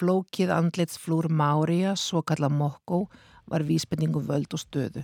[0.00, 3.02] Flókið andlitsflúr Mária, svo kalla Mokko,
[3.44, 5.02] var vísbendingu völd og stöðu.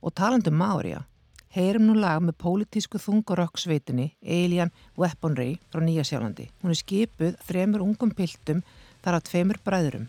[0.00, 1.02] Og talandu Mária,
[1.52, 6.48] heyrum nú lag með pólitísku þungarokksveitinni Alien Weaponry frá Nýjasjálandi.
[6.62, 8.64] Hún er skipuð þremur ungum piltum
[9.04, 10.08] þar af tveimur bræðurum.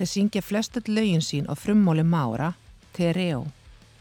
[0.00, 2.56] Þeir syngja flestöld lögin sín á frummóli Mára,
[2.96, 3.44] Tereo.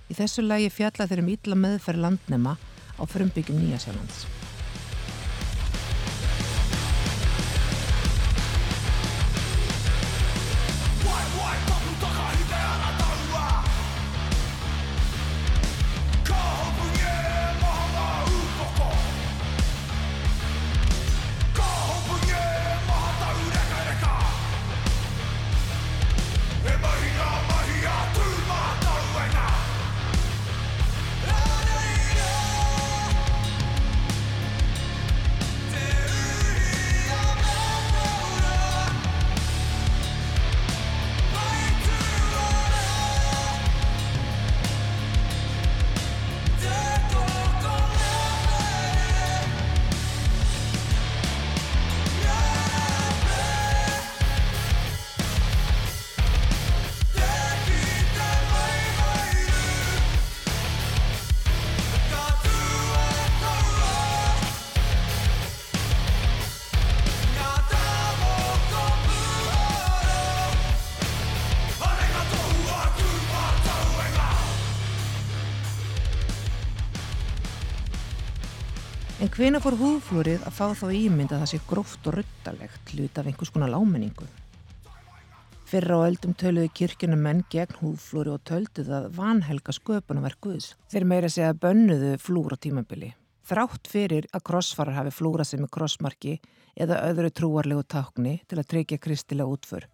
[0.10, 4.26] Í þessu lagi fjalla þeir um illa meðferð landnema á frumbyggjum Nýjasjálands.
[79.30, 83.20] En hvena fór húðflúrið að fá þá ímynd að það sé gróft og ruttalegt hlut
[83.22, 84.26] af einhvers konar lámenningu?
[85.70, 89.76] Fyrra á öldum töluðu kirkjunum menn gegn húðflúri og tölduð að vanhelga
[90.42, 90.72] Guðs.
[90.90, 93.12] Þeir meira segja bönnuðu flúr á tímabili.
[93.46, 96.40] Þrátt fyrir að krossfarar hafi flúra sig með krossmarki
[96.74, 99.86] eða öðru trúarlegu tákni til að tryggja kristilega útför.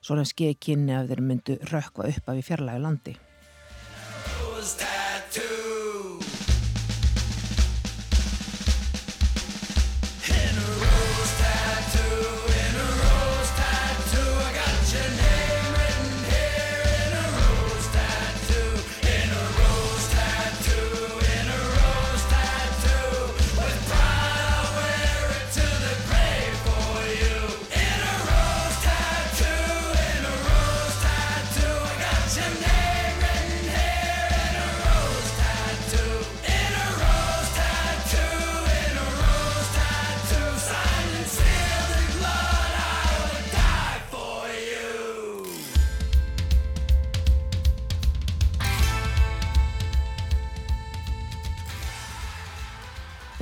[0.00, 3.18] Svona skeið kynni að þeir myndu rökkva upp af í fjarlægu landi.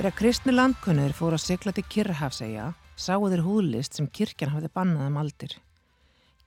[0.01, 2.63] Þegar kristni landkunnir fóru að sigla til Kirrahafsegja
[2.97, 5.53] sáu þeir húðlist sem kirkjan hafði bannað um aldir.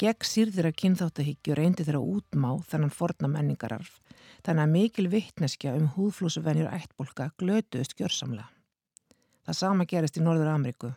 [0.02, 4.00] Gegn sýrðir af kynþáttahyggju reyndi þeirra útmá þennan forna menningararf
[4.42, 8.50] þannig að mikil vittneskja um húðflúsuvenjur ættbólka glötuðust gjörsamlega.
[9.46, 10.90] Það sama gerist í Norður Ameríku.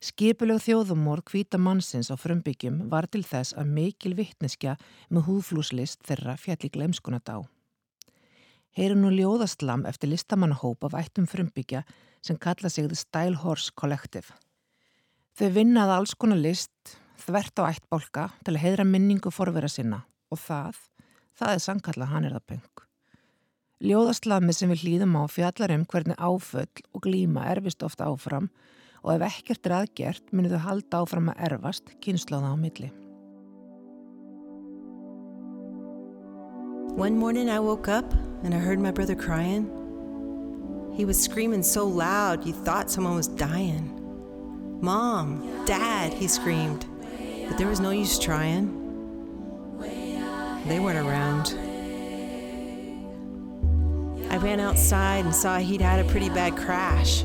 [0.00, 4.78] Skipuleg þjóðumorð hvita mannsins á frumbyggjum var til þess að mikil vittneskja
[5.10, 7.44] með húðflúslist þeirra fjalli glemskunat á.
[8.74, 11.84] Heyru nú ljóðaslam eftir listamannahóp af ættum frumbyggja
[12.26, 14.34] sem kalla sig The Style Horse Collective.
[15.38, 20.42] Þau vinnaði alls konar list, þvert á ættbólka til að heidra minningu forvera sinna og
[20.42, 20.80] það,
[21.38, 22.82] það er sangkalla hann er það peng.
[23.84, 28.50] Ljóðaslami sem við hlýðum á fjallar um hvernig áföll og glíma erfist ofta áfram
[29.04, 32.90] og ef ekkert er aðgert munir þau halda áfram að erfast kynnslóða á milli.
[36.94, 38.12] One morning I woke up
[38.44, 39.68] and I heard my brother crying.
[40.96, 44.78] He was screaming so loud you thought someone was dying.
[44.80, 46.86] Mom, Dad, he screamed.
[47.48, 48.68] But there was no use trying.
[50.68, 51.58] They weren't around.
[54.30, 57.24] I ran outside and saw he'd had a pretty bad crash.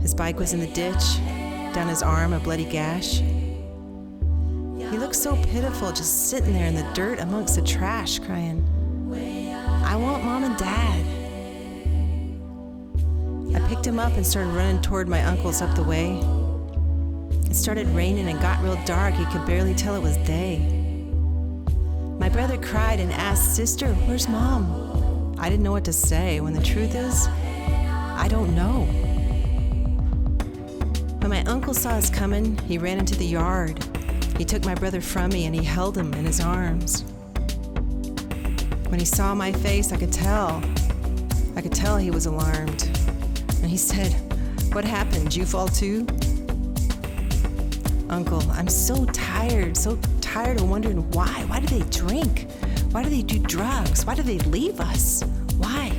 [0.00, 1.18] His bike was in the ditch,
[1.74, 3.20] down his arm, a bloody gash.
[4.90, 8.66] He looked so pitiful just sitting there in the dirt amongst the trash, crying,
[9.90, 11.06] I want mom and dad.
[13.56, 16.20] I picked him up and started running toward my uncle's up the way.
[17.46, 19.14] It started raining and got real dark.
[19.14, 20.58] He could barely tell it was day.
[22.20, 25.34] My brother cried and asked, Sister, where's mom?
[25.38, 28.82] I didn't know what to say when the truth is, I don't know.
[31.18, 33.84] When my uncle saw us coming, he ran into the yard.
[34.40, 37.02] He took my brother from me and he held him in his arms.
[38.88, 40.62] When he saw my face, I could tell.
[41.56, 42.84] I could tell he was alarmed.
[43.60, 44.14] And he said,
[44.72, 45.24] What happened?
[45.24, 46.06] Did you fall too?
[48.08, 51.44] Uncle, I'm so tired, so tired of wondering why.
[51.46, 52.50] Why do they drink?
[52.92, 54.06] Why do they do drugs?
[54.06, 55.22] Why do they leave us?
[55.58, 55.92] Why?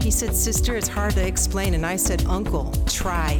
[0.00, 1.74] He said, Sister, it's hard to explain.
[1.74, 3.32] And I said, Uncle, try.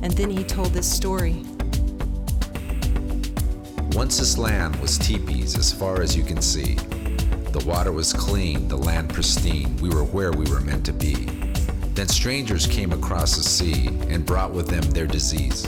[0.00, 1.44] And then he told this story.
[3.96, 6.74] Once this land was teepees as far as you can see.
[6.74, 9.74] The water was clean, the land pristine.
[9.78, 11.14] We were where we were meant to be.
[11.94, 15.66] Then strangers came across the sea and brought with them their disease.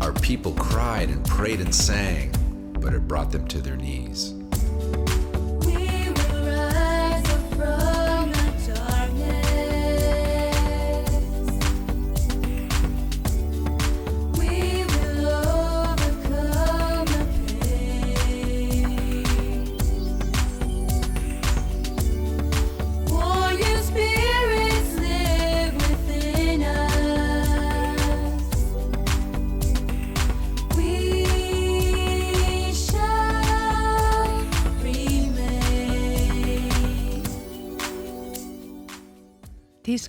[0.00, 2.30] Our people cried and prayed and sang,
[2.74, 4.35] but it brought them to their knees.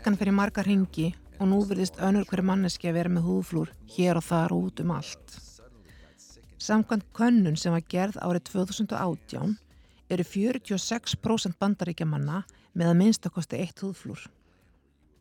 [0.08, 4.16] Tískan fyrir marga ringi og nú virðist önnur hverju manneski að vera með húðflúr hér
[4.16, 5.34] og þar og út um allt.
[6.64, 9.58] Samkvæmt könnun sem var gerð árið 2018
[10.16, 14.22] eru 46% bandaríkja manna með að minnstakosti eitt húðflúr.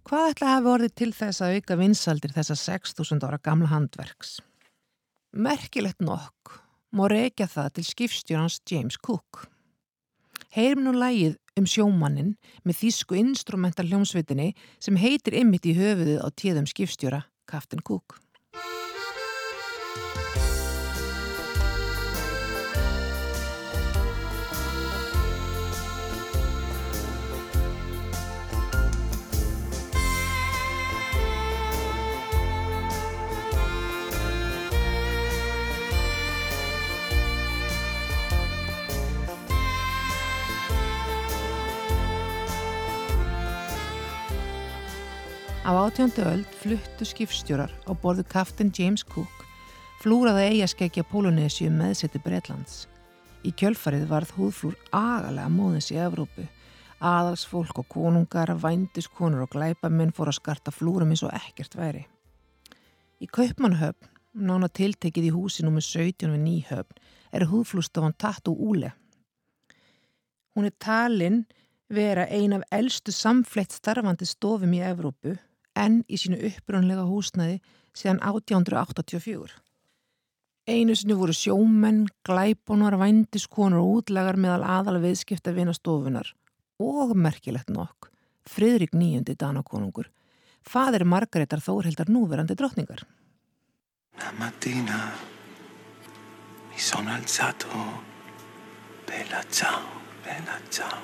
[0.06, 4.36] Hvað ætla að hafa orðið til þess að auka vinsaldir þessa 6000 ára gamla handverks?
[5.34, 6.60] Merkilegt nokk
[6.94, 9.48] má reykja það til skipstjórans James Cook.
[10.54, 12.34] Heyrim nú lægið um sjómannin
[12.68, 14.52] með þýsku instrumental hljómsveitinni
[14.82, 18.20] sem heitir ymmit í höfuðið á tíðum skipstjóra Kaftin Cook.
[45.66, 49.40] Á átjöndu öld fluttu skipstjórar á borðu kaftin James Cook
[49.98, 52.84] flúraði eigaskegja Pólunesi um meðseti Bretlands.
[53.42, 56.44] Í kjölfarið varð húðflúr agalega móðins í Evrópu.
[57.02, 62.04] Aðalsfólk og konungar, vændiskonur og glæpamenn fór að skarta flúrum eins og ekkert væri.
[63.18, 64.06] Í Kaupmannhöfn,
[64.38, 65.82] nána tiltekið í húsi nr.
[65.82, 67.02] 17 við Nýhöfn,
[67.34, 68.92] er húðflústofan Tattoo Úle.
[70.54, 71.42] Hún er talin
[71.90, 75.34] vera ein af eldstu samfleytt starfandi stofum í Evrópu
[75.76, 77.60] en í sínu upprunlega húsnæði
[77.96, 79.54] síðan 1884.
[80.66, 86.32] Einu sinni voru sjómenn, glæbónar, vændiskonur og útlegar meðal aðal viðskipta vina stofunar
[86.82, 88.10] og merkilegt nokk
[88.46, 90.06] Friðrik níundi Danakonungur,
[90.62, 93.02] fadir Margaretar Þórhildar núverandi drottningar.
[94.16, 95.00] Una mattina
[96.70, 97.68] mi sono alzato,
[99.06, 99.82] bella ciao,
[100.24, 101.02] bella ciao.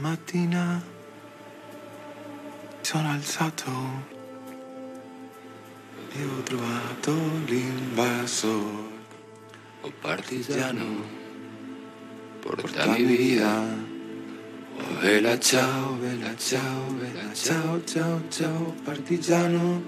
[0.00, 0.80] Mattina
[2.82, 3.70] sono alzato
[6.14, 7.14] e ho trovato
[7.46, 8.90] l'invasor.
[9.82, 11.04] Oh partigiano,
[12.40, 13.62] porta mi vida.
[14.76, 19.82] Oh bella ciao, bella ciao, bella ciao, ciao, ciao, partigiano,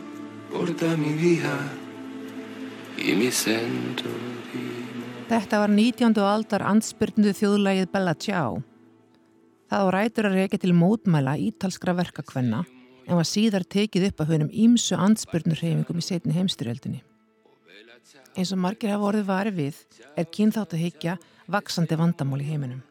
[0.51, 1.83] porta mi vida.
[2.97, 4.09] Y mi sento
[4.53, 4.73] di
[5.29, 6.21] Þetta var 19.
[6.21, 8.63] aldar ansbyrndu þjóðlægið Bella Ciao.
[9.67, 12.63] Það á rætur að reyka til mótmæla ítalskra verkakvenna
[13.07, 17.03] en var síðar tekið upp af hönum ímsu ansbyrnur hreyfingum í setni heimstyrjöldinni.
[18.35, 19.79] Eins og margir hafa orðið varið við
[20.19, 21.19] er kynþátt að higgja
[21.51, 22.83] vaksandi vandamál í heiminum.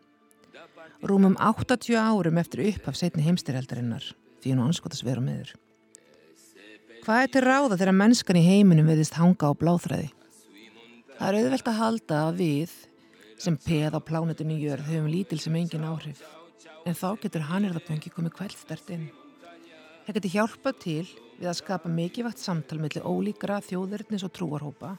[1.04, 4.06] Rúmum 80 árum eftir upphaf setni heimstyrjaldarinnar
[4.44, 5.52] því nú anskotas vera meður.
[7.04, 10.14] Hvað er til ráða þegar mennskan í heiminum veðist hanga á bláþræði?
[11.18, 12.78] Það er auðvelt að halda að við
[13.44, 16.24] sem peð á plánetinu jörð höfum lítil sem engin áhrif.
[16.88, 19.10] En þá getur hannirðapöngi komið kveldstert inn.
[20.04, 21.04] Það getur hjálpað til
[21.38, 24.90] við að skapa mikilvægt samtal millir ólíkra þjóðurnis og trúarhópa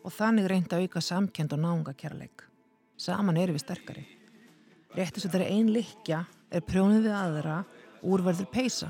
[0.00, 2.46] og þannig reynda að auka samkend og náunga kærleik.
[2.96, 4.06] Saman erum við sterkari.
[4.96, 7.58] Réttis að þeirra ein likja er prjónið við aðra
[8.00, 8.88] úrverður peisa.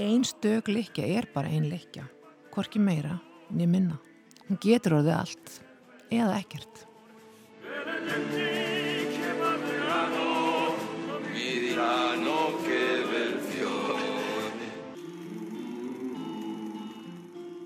[0.00, 2.06] Ein stök likja er bara ein likja,
[2.54, 3.18] hvorki meira
[3.50, 4.00] niður minna.
[4.48, 5.60] Hún getur orðið allt
[6.08, 6.86] eða ekkert.
[11.34, 12.40] mi diranno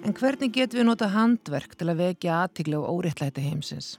[0.08, 3.98] En hvernig getum við nota handverk til að vekja aðtigli og óréttlæti heimsins?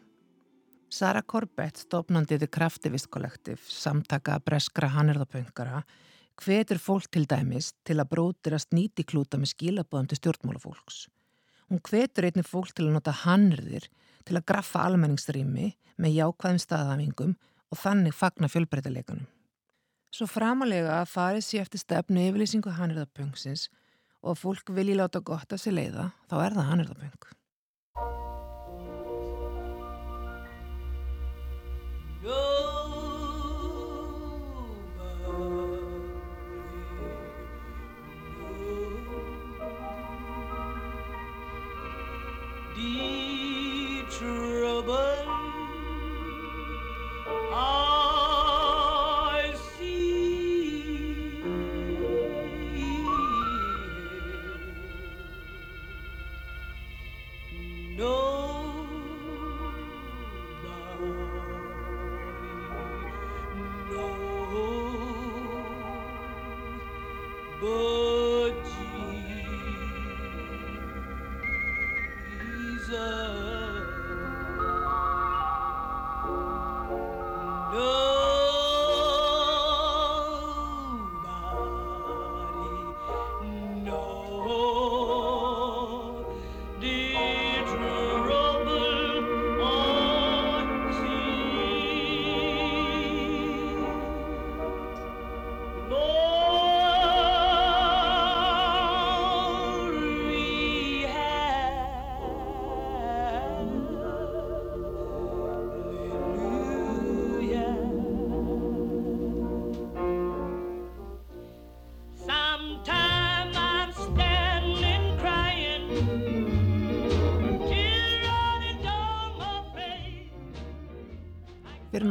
[0.90, 5.84] Sara Corbett, stofnandi The Craftivist Collective, samtaka breskra hannirðapöngara,
[6.42, 10.98] hvetur fólk til dæmis til að brótirast nýtiklúta með skilabóðum til stjórnmálafólks.
[11.70, 13.86] Hún hvetur einnig fólk til að nota hannirðir
[14.26, 17.36] til að graffa almenningsrými með jákvæðum staðhæfingum
[17.70, 19.30] og þannig fagna fjölbreytileikanum.
[20.10, 23.70] Svo framalega farið sér eftir stefnu yfirlýsingu hannirðapöngsins
[24.24, 27.39] og að fólk vilji láta gott af sér leiða, þá er það hannirðapöng.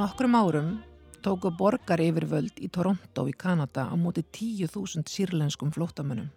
[0.08, 0.68] Nokkrum árum
[1.20, 6.30] tóku borgar yfirvöld í Toronto í Kanada á móti 10.000 sírlenskum flóttamönnum.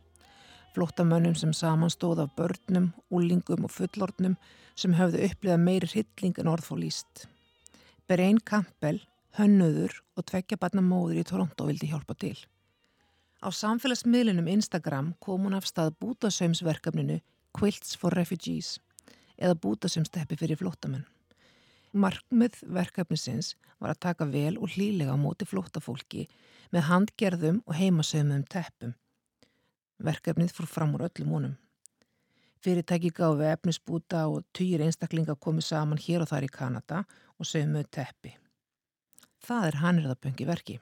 [0.75, 4.35] Flóttamönnum sem samanstóð af börnum, úlingum og fullornum
[4.75, 7.29] sem höfðu upplifað meiri hrylling en orð fór líst.
[8.11, 8.99] Berein Campbell,
[9.39, 12.35] hönnuður og tveggja barna móður í Toronto vildi hjálpa til.
[13.39, 17.21] Á samfélagsmiðlunum Instagram kom hún af stað bútasömsverkefninu
[17.55, 18.81] Quilts for Refugees
[19.39, 21.07] eða bútasömsteppi fyrir flóttamenn.
[21.91, 26.27] Markmið verkefnisins var að taka vel og hlýlega á móti flóttafólki
[26.71, 28.93] með handgerðum og heimasögumum teppum.
[29.99, 31.57] Verkefnið fór fram úr öllum honum.
[32.63, 37.03] Fyrirtæki gáfi efnisbúta og týr einstaklinga komið saman hér og þar í Kanada
[37.37, 38.35] og sögumuð teppi.
[39.41, 40.79] Það er hannirðaböngi verki.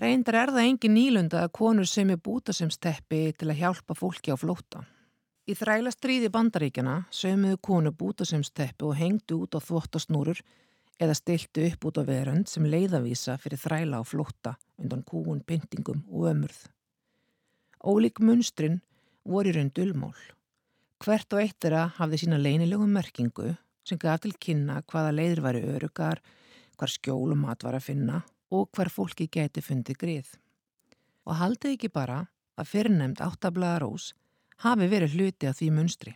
[0.00, 4.36] Reyndar er það engin nýlunda að konur sem er bútasemsteppi til að hjálpa fólki á
[4.40, 4.82] flótta.
[5.48, 10.42] Í þræla stríði bandaríkjana sömuðu konu bútasemsteppi og hengdu út á þvottasnúrur
[11.00, 16.04] eða stiltu upp út á verönd sem leiðavísa fyrir þræla á flótta undan kúun, pyntingum
[16.12, 16.60] og ömurð.
[17.80, 18.82] Ólík munstrin
[19.24, 20.18] voru í raun dulmál.
[21.00, 23.54] Hvert og eitt þeirra hafði sína leinilegu merkingu
[23.88, 26.20] sem gaf til kynna hvaða leiðir væri örugar,
[26.76, 28.20] hvar skjól og mat var að finna
[28.52, 30.28] og hvar fólki geti fundið grið.
[31.24, 32.26] Og haldið ekki bara
[32.60, 34.10] að fyrirnemd áttablaða rós
[34.64, 36.14] hafi verið hluti af því munstri.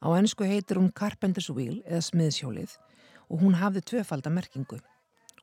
[0.00, 2.76] Á ennsku heitir hún Carpenter's Wheel eða smiðshjólið
[3.30, 4.80] og hún hafði tvöfalda merkingu.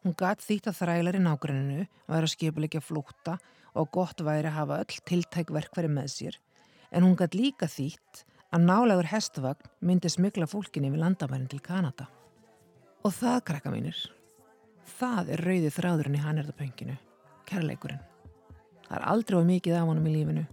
[0.03, 3.37] Hún gatt þýtt að þrælar í nágranninu væri að skipulegja flóta
[3.77, 6.39] og gott væri að hafa öll tiltæk verkveri með sér
[6.91, 8.23] en hún gatt líka þýtt
[8.55, 12.07] að nálegur hestvagn myndi smikla fólkinni við landamærin til Kanada.
[13.05, 13.97] Og það, krakka mínir,
[14.97, 16.95] það er rauði þráðurinn í hannerdapönginu,
[17.47, 18.03] kærleikurinn.
[18.87, 20.45] Það er aldrei of mikið af honum í lífinu.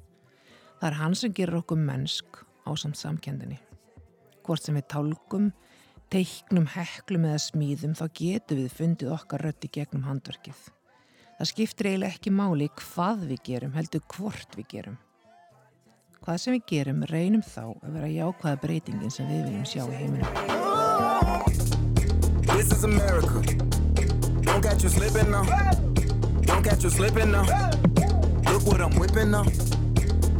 [0.84, 3.56] Það er hann sem gerir okkur mennsk á samt samkendinni.
[4.44, 5.46] Hvort sem við tálkum,
[6.12, 10.60] teiknum, heklum eða smíðum þá getum við fundið okkar í gegnum handverkið.
[11.38, 14.98] Það skiptir eiginlega ekki máli hvað við gerum, heldur hvort við gerum.
[16.20, 19.96] Hvað sem við gerum reynum þá að vera jákvæða breytingin sem við viljum sjá í
[20.02, 20.28] heiminum.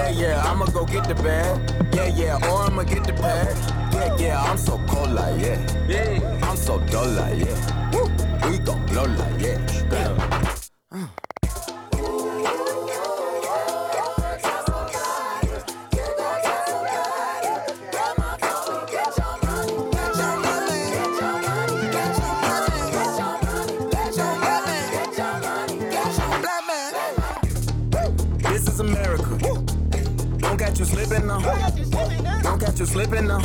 [0.00, 1.60] Yeah, yeah, I'ma go get the bag.
[1.94, 3.54] Yeah, yeah, or I'ma get the pad.
[3.92, 5.60] Yeah, yeah, I'm so cold like yeah.
[5.88, 7.90] Yeah, I'm so dull like yeah.
[7.92, 8.08] Woo.
[8.48, 10.19] We gon' blow like yeah.
[32.80, 33.38] You slipping now.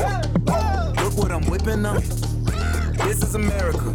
[1.03, 1.99] Look what I'm whipping now.
[3.03, 3.93] This is America.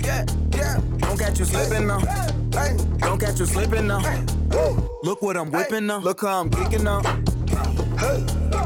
[0.99, 2.01] Don't catch you slipping now.
[2.99, 4.03] Don't catch you slipping now.
[5.03, 5.99] Look what I'm whipping now.
[6.01, 7.01] Look how I'm kicking now.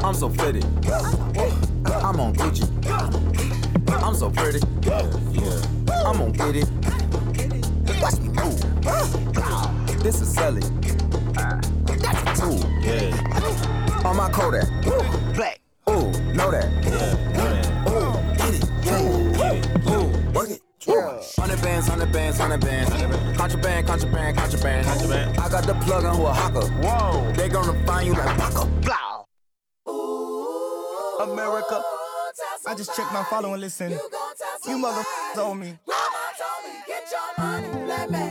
[0.03, 0.65] I'm so fitted.
[1.85, 2.67] I'm on Gucci.
[4.03, 4.59] I'm so pretty.
[5.89, 6.67] I'm get it.
[8.01, 10.03] Watch me move.
[10.03, 10.61] This is Sally.
[11.31, 12.59] That's a tool.
[12.81, 14.03] Yeah.
[14.03, 15.24] On my Kodak.
[22.45, 23.37] Hundred bands, hundred bands.
[23.37, 24.85] Contraband, contraband, contraband.
[24.85, 25.37] Contraband.
[25.39, 26.67] I got the plug on who a hawker.
[26.83, 27.31] Whoa.
[27.33, 28.65] They gonna find you like Paco.
[28.85, 29.25] Blow.
[31.21, 31.81] America.
[32.67, 33.91] I just checked my follow and listen.
[33.91, 35.77] You motherfuckers owe me.
[36.87, 38.24] Get your money, black man.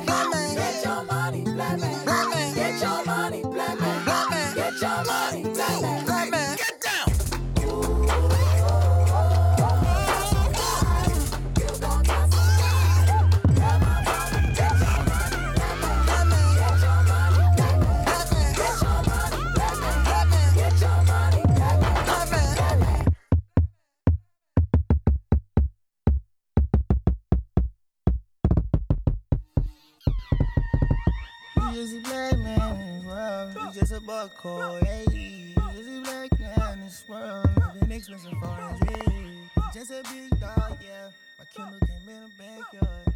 [33.75, 35.55] Just a buckhole, hey.
[35.75, 37.47] Just a black man in this world.
[37.75, 39.51] Living expensive foreign dream.
[39.73, 41.11] Just a big dog, yeah.
[41.39, 43.14] My Kindle came in the backyard.